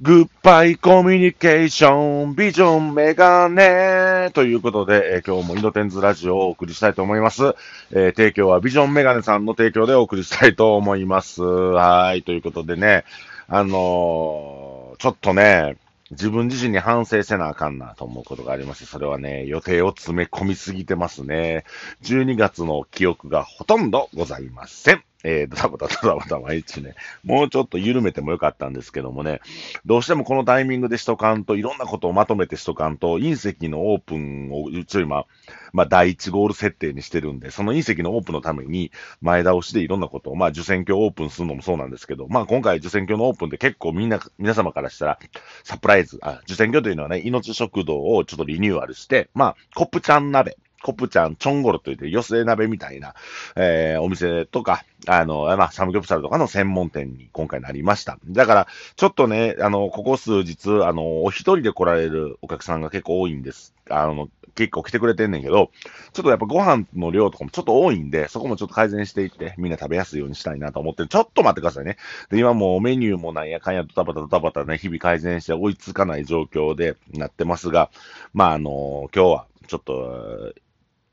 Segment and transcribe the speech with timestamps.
[0.00, 7.56] グッバイコミュニケーション、ビジョンメガネということで、えー、今日もイノテンズラジオをお送りしたいと思います。
[7.90, 11.42] えー、提供はビジョンメガネさんの提供でお送りしたいと思います。
[11.42, 13.06] はい、ということでね、
[13.48, 15.76] あのー、ちょっとね、
[16.12, 21.64] 自分自身に反省せなあかんなと思うことがありまして、それはね、予定を詰め込みすぎてますね。
[22.04, 25.02] 12月の記憶がほとんどございません。
[25.24, 26.94] えー、ドタバタドタバタ毎日ね、
[27.24, 29.40] もうちょっと緩めてもよかったんですけどもね、
[29.84, 35.26] どうしてもこのタイミングでしとかんと、いろんなことをまとめてしとかんと、隕石のオープンを、一応今、
[35.72, 45.18] まあ、第1ゴール設定にしてるんで、その隕石のオープンのために、前倒しでいろんなことを、まあ、受選挙オープンするのもそうなんですけど、まあ、今回受選挙のオープンで結構みんな、皆様からしたら、
[45.64, 53.14] サプライズ、あ、受選挙というのはね、命食堂をちょっとリニューアルして、まあ、コップちゃん鍋、コプちゃん、チョンゴロといって、寄せ鍋みたいな、
[53.56, 58.18] えー、お店とか、あの、まあ、サムギョプサルとかの専門店に今回なりました。
[58.28, 63.74] だから、ちょっとね、あの、ここ数日、あの、お一人で来られるお客さんが結構多いんです。
[63.90, 65.70] あの、結構来てくれてんねんけど、
[66.12, 71.96] ちょっとやっぱご飯の量とかもちょっと多いんで、そこもちょっと改善していって、みんな食べやすいようにしたいなと思ってちょっと待ってくださいね。
[72.30, 77.90] で、今もうメニューもなんやかんやドタバタドタバタね、日々改善して追いつかない状況でなってますが、
[78.34, 80.52] まあ、あの、今日はちょっと、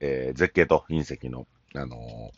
[0.06, 2.32] えー、絶景と隕石の、あの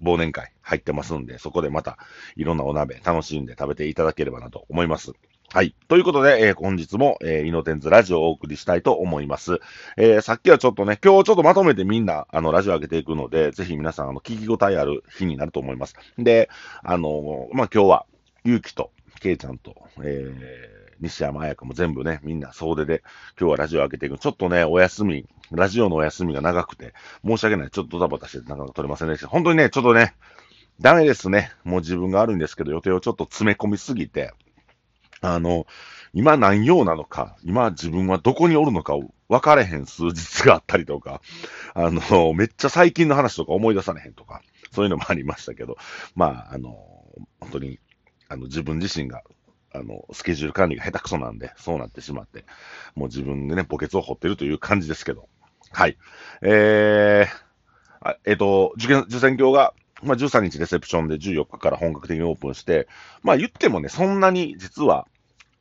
[0.00, 1.98] ー、忘年会入ってますんで、そこでまた
[2.36, 5.12] いろんなお鍋楽しんで食べていただければなと思います。
[5.52, 5.74] はい。
[5.88, 9.60] ということで、えー、本日も、えー、イノテンズラジオをお送りしたいと思います。
[9.98, 15.94] えー、さっきはちょっとね、今日ちょっとまとめてみんな、あの、ラジオ上げていくので、ぜひ皆さん、あの、聞き応えある日になると思います。
[16.16, 16.48] で、
[16.82, 18.06] あのまあ、今日は、
[18.44, 23.02] ゆうきと、けいちゃんと、えー、西山彩香も全部ね、みんな総出で、
[23.38, 24.18] 今日はラジオ開けていく。
[24.18, 26.94] ちょっとね、お休み、ラジオのお休みが長くて、
[27.26, 27.70] 申し訳ない。
[27.70, 29.26] ちょっとドタバタしてなかなか撮れませんでした。
[29.26, 30.14] 本当にね、ちょっとね、
[30.80, 31.52] ダメですね。
[31.64, 34.32] もう自分があるんですけど、予定をちょっと詰め込みすぎて、
[35.20, 35.66] あの、
[36.14, 38.94] 今何曜なのか、今自分はどこにおるのか
[39.28, 41.20] 分かれへん数日があったりとか、
[41.74, 45.76] あの、めっちゃ最近の話とか思い出されへんとか、そういうのもありましたけど、
[46.14, 46.76] まあ、あの、
[47.40, 47.78] 本当に、
[48.28, 49.22] あの、自分自身が
[49.74, 52.44] あの、スケジュール管理が下手くそなんで、そうなってしまって、
[52.94, 55.28] もう自分でね、墓穴を掘ってるという感じですけど。
[55.70, 55.96] はい。
[56.42, 57.42] えー、
[58.00, 59.72] あえっ、ー、と、受験、受選業が、
[60.02, 62.88] まあ、13日レセプションで14日から本格的にオープンして、
[63.22, 65.06] まあ言ってもね、そんなに実は、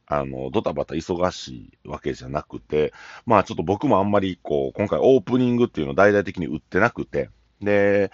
[0.08, 2.92] あの、ドタバタ忙しいわけじゃなくて、
[3.26, 7.30] まあちょっと僕もあんまりこう、今回オープニングっていうのを大々的に売ってなくて、
[7.62, 8.12] で、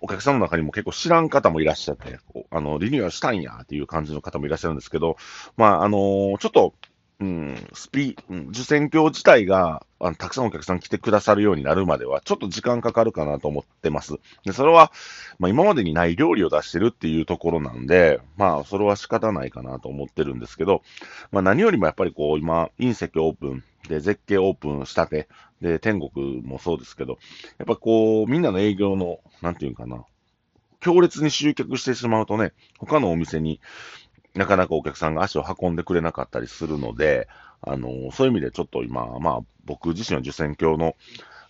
[0.00, 2.18] お客さんの中にも結構知らん方もいらっしゃって、
[2.50, 5.16] あの、リニューアルしたんやっていう感じの方もいらっしゃるんですけど、
[5.56, 6.74] まあ、あのー、ちょっと、
[7.18, 14.16] うん、スピ、うん、受選挙自体が、あの、たくさんお客さん来てくださるようになるまでは、ちょっと時間かかるかなと思ってます。
[14.44, 14.92] で、それは、
[15.38, 20.82] まあ、今までにない料理を出してるっていうところなんで、まあ、それは仕方ないかなと思ってるんですけど、
[21.30, 25.28] まあ、何よりもやっぱりこう、今、隕石オープン、で、絶景オープンしたて、
[25.60, 27.18] で、天国もそうですけど、
[27.58, 30.04] やっぱこう、みんなの営業の、なんていうかな、
[30.80, 33.60] 強烈に集客してしまうとね、他のお店に
[34.34, 37.28] なかなかお客さんが足を運んでくれなかったりするので、
[37.62, 40.94] あの、そういう意味でちょっと今、まあ、僕自身は受選教の、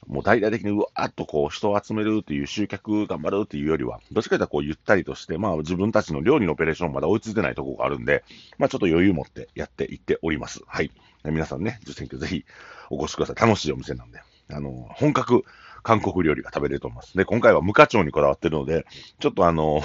[0.06, 8.22] もう大々的にうわーっとこう人を集めるっていう集客頑張るっていうよりは、どっちかというとこうゆったりとして、まあ自分たちの料理のオペレーションまだ追いついてないところがあるんで、
[8.56, 10.62] まあちょっと余裕持ってやっていっております。
[10.66, 10.92] はい。
[11.30, 12.44] 皆さんね、受選挙ぜひ
[12.90, 13.36] お越しください。
[13.36, 14.20] 楽しいお店なんで。
[14.48, 15.44] あの、本格
[15.82, 17.16] 韓国料理が食べれると思います。
[17.16, 18.86] で、今回は無課長にこだわってるので、
[19.20, 19.82] ちょっとあの、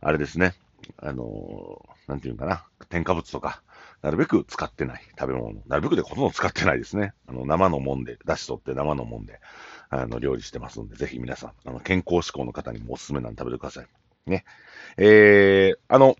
[0.00, 0.54] あれですね、
[0.98, 3.62] あの、なんていうかな、添加物とか、
[4.02, 5.60] なるべく使ってない食べ物。
[5.66, 7.12] なるべくでほとんど使ってないですね。
[7.26, 9.40] あの、生のもんで、出し取って生のもんで、
[9.90, 13.86] あの、料理してますんで、ぜひ皆さん、あの、健康志向の方にもおすすめなんで食べてください。
[14.26, 14.44] ね。
[14.96, 16.16] えー、あの、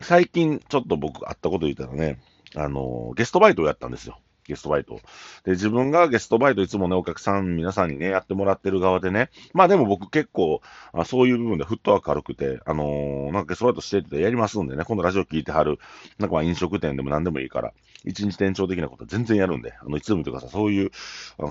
[0.00, 2.18] 最近ちょっと僕会ったこと言ったらね、
[2.56, 4.18] あの、ゲストバイトをやったんですよ。
[4.46, 5.00] ゲストバイト。
[5.44, 10.60] で、自分がゲストバイトいつもね、お客さん、皆さんにね、やってもらってる側でね、まあでも僕結構、
[10.92, 15.78] あそういう部分でフットワーク軽くて、あのー、なんかゲストバイトしててやりますんでね、今度ラジオ聞いてはる、
[16.18, 17.72] なんかまあ飲食店でも何でもいいから、
[18.04, 20.50] 一日店長的なこと全然やるんで、あの、いつも言ってください。
[20.50, 20.90] そういう、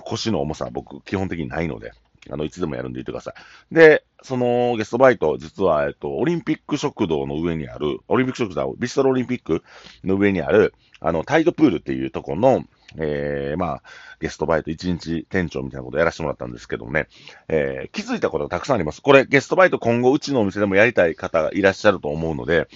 [0.03, 1.93] 腰の重さ僕基本的にないので、
[2.31, 3.33] あの、いつでもやるんで言ってくださ
[3.71, 3.75] い。
[3.75, 9.63] で、そのゲストバイト、実は、えっと、オリンピック食堂の上にある、オリンピック食堂、ビストロオリンピック
[10.03, 12.63] の上にある、あの、タイドプールっていうとこの、
[12.97, 13.81] えー、まあ、
[14.19, 17.07] ゲストバイト一日店長みたいなことやらせてもらったんですけどもね、
[17.47, 19.01] えー、気づいたことがたくさんあります。
[19.01, 22.67] これ、ゲストバイト今後うちのお店でもやりたい方がいらっしゃると思うので、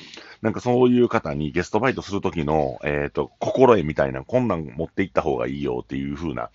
[0.42, 6.50] なんかそういう方にゲストバイトするときの、えっ、ー、と、心得みたいな、こんなん持っていった方がいいよっていう風な、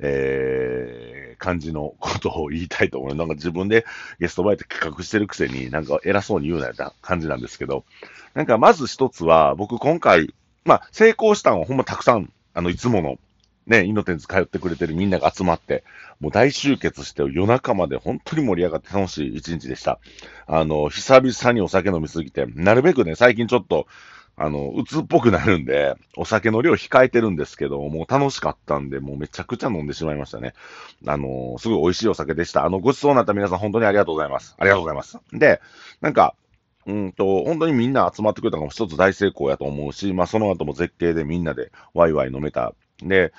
[0.00, 3.14] えー、感じのことを言いたいと思う。
[3.14, 3.84] なんか自分で
[4.18, 7.84] ゲストバイト企画してるくせになんか偉そうに言うなような感じなんですけど、
[8.34, 10.34] なんかまず一つは、僕今回、
[10.64, 13.18] まあ、成功したのはほんまたくさん、あの、いつもの、
[13.66, 15.84] ね、イノテンズ通ってくれてるみんなが集まって、
[16.18, 20.00] もう大集結して夜中まで本当に盛り上がって楽しい一日でした。
[20.46, 23.86] あの、久々にお酒飲みすぎて、なるべくね、最近ちょっと、
[24.36, 30.54] あの、鬱っぽくなるんで、お酒の量控えてるんですけど、もう楽しかったんで、もうめちゃくちゃ飲んでしまいましたね。
[31.06, 32.64] あの、すごい美味しいお酒でした。
[32.64, 34.56] あの、ごちそうになった皆さん本当にありがとうございます。
[34.58, 35.18] ありがとうございます。
[35.32, 35.60] で、
[36.00, 36.34] なんか、
[36.90, 42.74] うんと、本当にみんな集まってくれたのも一つ大成功やと思うし、まあその後も絶景でみんなでワイワイ飲めた。
[43.02, 43.32] で、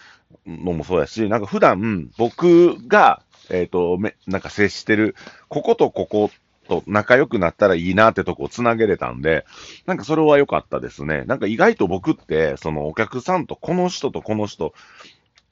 [0.48, 5.15] のもそうやし、なんか普段僕が、えっ、ー、と、め、なんか接してる、
[5.50, 6.31] こことここ
[6.68, 9.45] と仲良くなったらいいなってとこを繋げれたんで、
[9.86, 11.25] なんかそれは良かったですね。
[11.25, 14.74] なんか意外と僕って、そのお客さんとこの人とこの人、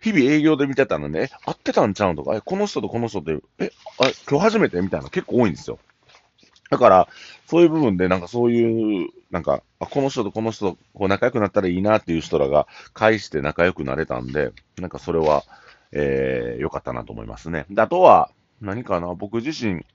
[0.02, 4.82] 日々営業で見てたのね、会ってたんちゃうんとか、え、この人とこの人って、え、あ今日初めて？
[4.82, 5.78] みたいな結構多いんですよ。
[6.70, 7.08] だから、
[7.48, 15.44] そういう部分で、なんかそういう、なんか、あこの人とこの人とこう仲良くなったらいいなっていう人らが返して仲良くなれたんで、なんかそれは、
[15.92, 17.66] えー、良かったなと思いますね。
[17.70, 18.32] で、あとは、
[18.62, 19.86] 何かな、僕自身、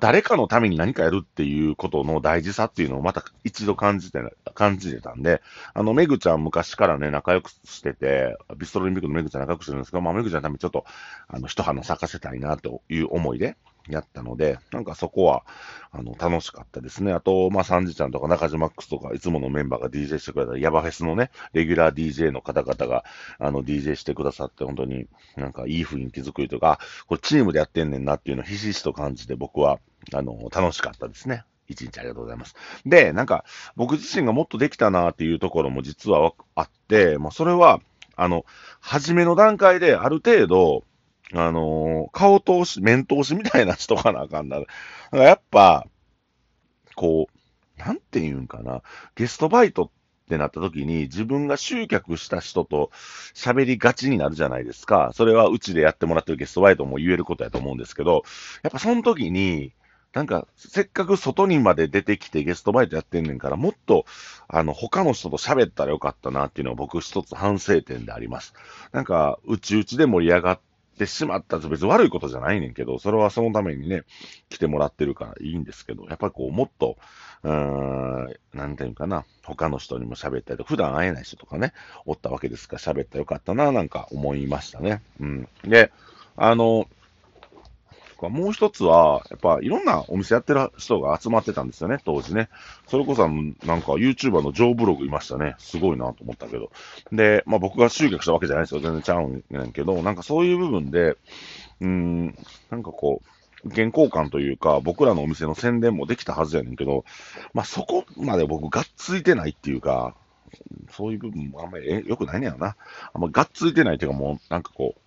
[0.00, 4.20] 誰かのために何かやるっていうことの大事さっていうのをまた一度感じて、
[4.54, 5.42] 感じてたんで、
[5.74, 10.86] あの、めぐちゃん昔からね、仲良くしてて、ビストロリンピックのめぐちゃん仲良くしてるんですけど、まあ、めぐちゃんのためにちょっと、
[11.28, 13.56] あの、一花咲かせたいなという思いで、
[13.88, 15.44] やったので、なんかそこは、
[15.90, 17.12] あの、楽しかったですね。
[17.12, 23.04] あと、まあ、サンジちゃんとか中島ックスとか、いつものメンバーが DJ してくれたヤバフェスのね、レギュラー DJ の方々が、
[23.38, 25.06] あの、DJ してくださって、本当に
[25.36, 29.80] なんかいい雰囲気作りとか、これチームでやってんねんなっていうのをひしひしと感じて、僕は、
[30.14, 31.44] あの、楽しかったですね。
[31.68, 32.54] 一日ありがとうございます。
[32.86, 33.44] で、なんか、
[33.76, 37.80] 僕自身がもっとできたなっていうところも実はあって、まあ、それは、
[38.16, 38.44] あの、
[38.80, 40.84] 初めの段階である程度、
[41.34, 44.60] あのー、顔通し、面通しみたいなしとかなあかんな。
[44.60, 44.70] だか
[45.12, 45.86] らやっぱ、
[46.94, 48.82] こう、なんて言うんかな。
[49.14, 49.90] ゲストバイトっ
[50.28, 52.90] てなった時に自分が集客した人と
[53.34, 55.10] 喋りがちになるじゃないですか。
[55.14, 58.22] それはうちでやってもらってるゲストバイトも言えることやと思うんですけど、
[58.62, 59.72] やっぱその時に、
[60.12, 64.04] なんか、せっかく外にまで出てきてゲストバイトやってんねんから、もっと、
[64.46, 68.52] あの、他の人と喋ったらよかったなっていうのは僕一つ反省点であります。
[68.92, 74.02] なんか、うちうちで盛り上がっててしまったと別に悪いことじゃないねんけど、それはそのためにね、
[74.48, 76.96] 来てもらってるからいいんですけど、やっぱりこう、もっと、
[77.42, 81.72] うーん、なんていうかな、他の人にも喋ったりと、普段会えない人とかね、
[82.06, 85.02] おったわけですから喋ったらよかったな、なんか思いましたね。
[85.20, 85.48] うん。
[85.64, 85.90] で、
[86.36, 86.88] あの、
[88.22, 92.48] か、もう一つは、やっぱいろんなお店やってる人が集まってたんですよね、当時ね。
[92.86, 95.54] それこそなんか YouTuber のジョーブログいましたね。
[95.58, 96.70] すごいなと思ったけど。
[97.12, 98.80] で、まあ僕が集客したわけじゃないですよ。
[98.80, 101.16] 全然ちゃうんやけど、なんかそういう部分で、
[101.80, 102.26] うん、
[102.70, 103.20] なんかこ
[103.64, 107.04] う、原稿感というか、僕らのお店の宣伝もできたはずやねんけど、
[107.54, 110.14] まあそこまで僕がっついてないっていうか、
[110.90, 112.76] そういう部分もあんまり、良くないねやろな。
[113.14, 115.02] あんまがっついてないっていうかもう、なんかこう、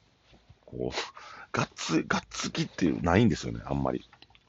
[0.65, 0.95] こう、
[1.56, 4.06] がっつ、がっつきっていうないんですよね、あんまり。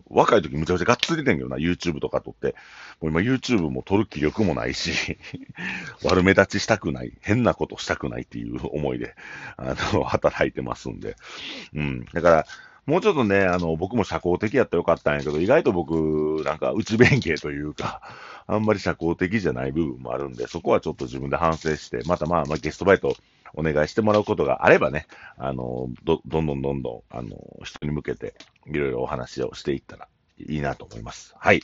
[0.08, 2.56] 若い時むちゃくちゃがっついてんけどな、YouTube とか撮って。
[3.00, 5.18] もう今 YouTube も撮る気力もないし、
[6.02, 9.14] 悪目立ちしたくない、変なことしたくないっていう思いで、
[9.56, 11.16] あの、働いてますんで。
[11.74, 12.04] うん。
[12.06, 12.46] だから、
[12.86, 18.00] もうちょっとね、あの、僕も社交的やったらよかったんやけど、意外と僕、なんか内弁慶というか、
[18.46, 23.16] あんまり社交的じゃない部分もあるんで、そこはちょっと自分で反省して、またまあ、まあ、ゲストバイト
[23.54, 28.34] お願いしてもらうことがあればね、あの、ど、どんどんどんどん、あの、人に向けて、
[28.66, 31.34] いろいろお話をしていったらいいなと思います。
[31.38, 31.62] はい。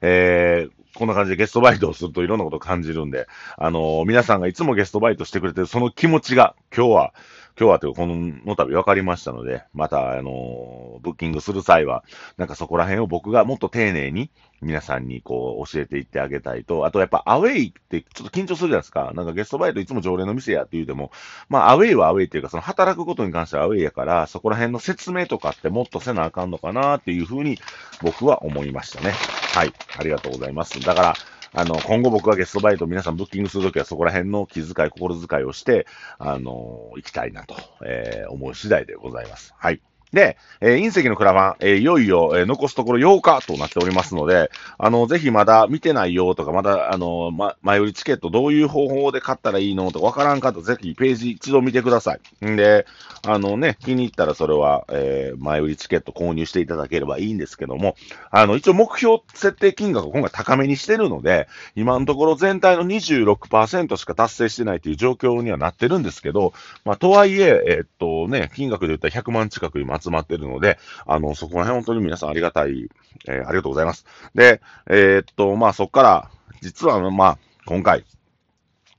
[0.00, 3.26] えー、こんな感じでゲストバイトをするといろんなことを感じるんで、
[3.56, 7.14] あの皆さんがいつもゲストバイトしてくれてるその気持ちが、今日は、
[7.56, 12.02] 今日はというか、この度分かりましたので、また、あのブッキングする際は、
[12.36, 14.30] なんかそこら辺を僕がもっと丁寧に
[14.60, 19.12] 皆さんにこう教えていってあげたいと、あとやっぱアウェイってちょっと緊張するじゃないですか。
[19.14, 21.12] なんかゲストバイトいつも常連の店やって言うても、
[21.48, 27.60] まあアウェイはアウェイっていうか、その働くことに関してはアウェイやから、そこら辺の説明とかってもっとせなあかんのかなっていうふうに
[28.02, 29.12] 僕は思いましたね。
[29.12, 29.72] はい。
[29.96, 30.80] ありがとうございます。
[30.80, 31.14] だから、
[31.56, 35.86] あの、今後僕がゲストバイト皆さんブッキングするときはそこら辺の気遣い、心遣いをして、
[36.18, 37.54] あの、行きたいなと、
[37.86, 39.54] えー、思う次第でございます。
[39.56, 39.80] はい。
[40.12, 52.46] で、えー、隕石のクラファン、えー、いよいよ、えー、残すところ8日となっておりますので、あの、ぜひまだ見てないよとか、まだ、あの、ま、前売りチケットどういう方法で買ったらいいのとかわからんかったら、ぜひページ一度見てください。
[52.46, 52.86] んで、
[53.26, 57.96] あのね、気に入ったらそれは、えー、前売りチケット購入していただければいいんですけども、
[58.30, 66.52] あの、一応目標設定金額を今回高めにしてるので、今のところ全体の26%しか達成してないという状況にはなってるんですけど、
[66.84, 72.88] まあ、とはいえ、えー、っとね、金額で言ったら100万近く今集まってるので、あの、そこら辺本当に皆さんありがたい、
[73.26, 74.06] えー、ありがとうございます。
[74.34, 76.30] で、えー、っと、まあ、そこから、
[76.60, 78.04] 実は、まあ、今回、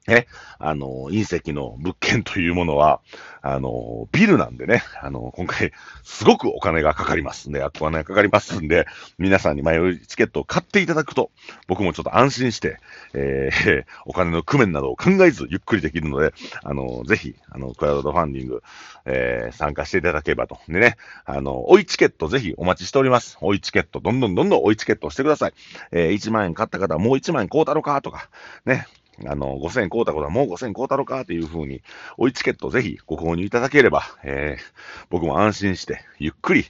[0.08, 0.28] ね、
[0.60, 3.02] あの、隕石の物件というものは、
[3.42, 5.72] あの、ビルなんでね、あの、今回、
[6.04, 8.86] すごくお金がかかりますんで、お金がかかりますんで、
[9.18, 11.32] 皆さんに迷いチケットを買っていただくと、
[11.68, 12.78] 僕もちょっと安心して、
[13.14, 16.34] えー、 お金の工面などを考えず、ゆっくりできるので、
[16.64, 18.64] あの、ぜひ、あの、クラウドファンディング、
[19.06, 20.60] えー、参加していただければと。
[20.68, 23.38] でね、あの、追いチケットぜひお待ちしております。
[23.42, 25.54] 追いチケット、どんどんどんどん追いチケットをしてください。
[25.92, 28.30] えー、1万円買った方はもう1万円買うたろかとか、
[28.66, 28.88] ね、
[29.26, 31.82] あの、5000円買うたことはもう5000円買うたろかっていう風に、
[32.18, 36.66] 追いチケットぜひご購入いただければ、えー、僕も安心して、ゆっくり、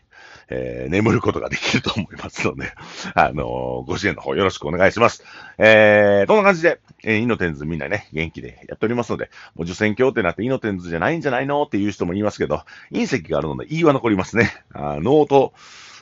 [0.50, 2.72] えー、眠ることができると思いますので、
[3.16, 5.24] あのー、ご支援の方よろしくお願いします。
[5.58, 14.52] えー、こんな感じで、えー、イノテンズみんなね、元気でやっておりますので、もう受選教ってなってイノテンズじゃないんじゃないのっていう人も言いますけど、隕石があるので言いは残りますね。
[14.74, 15.54] あノート、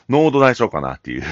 [0.10, 1.24] ノード内緒かなっていう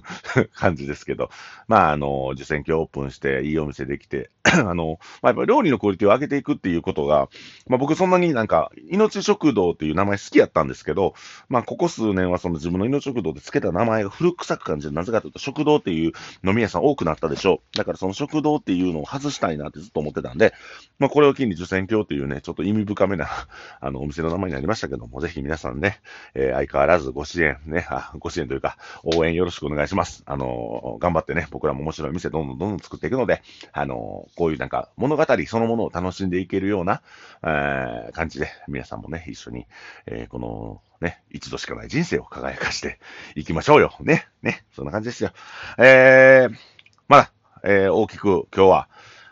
[0.54, 1.30] 感じですけど、
[1.68, 7.28] まあ、あの、受選挙オープンして、いいお店できて、 あの、まあ、やっぱ料理のクオリティを上げていくっていうことが、
[7.66, 11.14] まあ、僕そんなになんか、命食堂っていう名前好きやったんですけど、
[11.48, 14.92] まあ、ここ数年はその自分の命食堂で付けた名前が古臭く感じる。
[14.92, 16.12] なぜかというと、食堂っていう
[16.44, 17.76] 飲み屋さん多くなったでしょう。
[17.76, 20.54] だからその食堂っていうのを外したいなってずっと思ってたんで、
[20.98, 23.28] まあ、これを機に受選挙っていうね、ちょっと意味深めな、
[23.80, 26.00] あの、お店の名前になりましたけども、ぜひ皆さんね、
[26.34, 27.86] えー、相変わらずご支援ね、
[28.20, 30.22] ご支援というか、応援よろしくお願いします。
[30.26, 37.02] あの、頑張ってね、僕らも面白い店どんどんどんどん作っていくので、あの、こういうなんか物語そのものを楽しんでいけるような、
[37.42, 39.66] えー、感じで、皆さんもね、一緒に、
[40.06, 43.00] えー、この、ね、一度しかない人生を輝かして
[43.34, 43.94] いきましょうよ。
[44.00, 45.32] ね、ね、そんな感じですよ。
[45.78, 46.54] えー、
[47.08, 47.32] まだ、
[47.64, 48.88] えー、大きく今日は、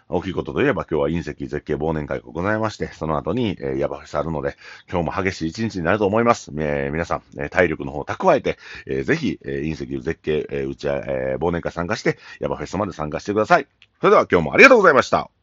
[0.08, 4.56] 大きいことといえば今日は隕石絶景忘年会がございまして、その後に、えー、ヤバフェスあるので、
[4.90, 6.50] 今日も激しい一日になると思います。
[6.56, 13.66] えー、皆さん、え、体力の方を蓄えて、えー、ぜひ、え、隕石絶景、えー、うちは、え、忘年会参加して、ヤバフェスまで参加してください。
[14.00, 15.37] それでは今日もありがとうございました。